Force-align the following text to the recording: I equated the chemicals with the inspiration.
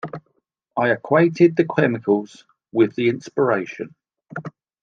I 0.75 0.89
equated 0.93 1.55
the 1.55 1.67
chemicals 1.77 2.47
with 2.71 2.95
the 2.95 3.07
inspiration. 3.09 3.93